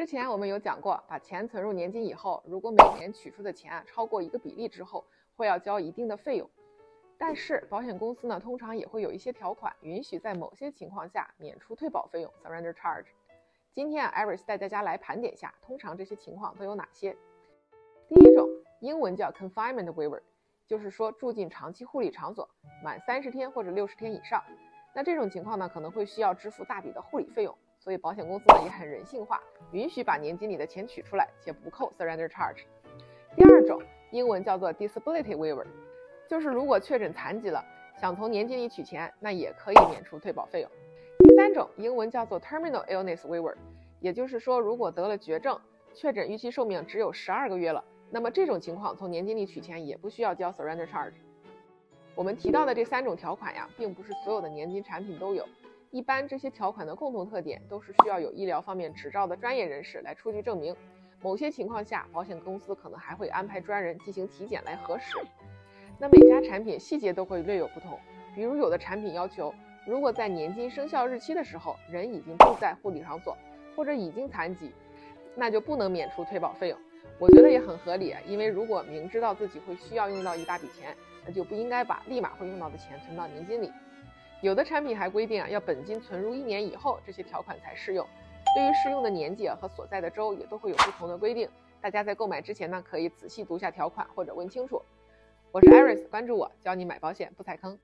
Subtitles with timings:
[0.00, 5.04] 之前我们有讲过，把钱存入年金以后，如果每年取出的钱啊超过一个比例之后，
[5.36, 6.48] 会要交一定的费用。
[7.18, 13.08] 但是保险公司呢，通常也会有一些条款，允许在某些情况下免除退保费用 （surrender charge）。
[13.74, 17.14] 今天啊，Iris 带大家来盘点下，通常这些情况都有哪些。
[18.08, 18.48] 第一种，
[18.80, 20.22] 英文叫 confinement waiver，
[20.66, 22.48] 就是说住进长期护理场所
[22.82, 24.42] 满三十天或者六十天以上，
[24.94, 27.54] 那这种情况呢，可能会需要支付大笔的护理费用。
[27.80, 29.40] 所以保险公司呢也很人性化，
[29.72, 32.64] 允许把年金里的钱取出来，且不扣 surrender charge。
[33.34, 35.64] 第二种英文叫做 disability waiver，
[36.28, 37.64] 就是如果确诊残疾了，
[37.98, 40.70] 想从年金里取钱，那也可以免除退保费用。
[41.20, 43.54] 第三种英文叫做 terminal illness waiver，
[44.00, 45.58] 也就是说如果得了绝症，
[45.94, 51.14] 确诊预期寿命只有十二个月了，那么这种情况从年金里取钱也不需要交 surrender charge。
[52.14, 55.48] 我们提到的这三种条款呀，并不是所有的年金产品都有。
[55.90, 60.74] 一般这些条款的共同特点都是需要有医疗方面执照的专业人士来出具证明。
[61.20, 65.18] 某些情况下，保险公司可能还会安排专人进行体检来核实。
[65.98, 67.98] 那每家产品细节都会略有不同，
[68.36, 69.52] 比如有的产品要求，
[69.84, 73.36] 如果在年金生效日期的时候人已经不在护理场所
[73.76, 74.70] 或者已经残疾，
[75.34, 76.78] 那就不能免除退保费用。
[77.18, 83.70] 我觉得也很合理，因为如果明知道自己会需要用到一大笔钱，那就不应该把立马会用到的钱存到年金里。
[84.42, 88.06] 有的产品还规定啊，要本金存入一年以后，这些条款才适用。
[88.54, 91.46] 对于适用的年纪和所在的州，也都会有不同的规定。
[91.80, 94.80] 大家在购买之前呢，可以仔细读下条款或者问清楚。
[95.52, 97.78] 我是 Iris，关注我，教你买保险不踩坑。